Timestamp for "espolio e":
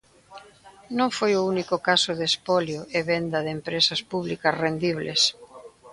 2.31-2.99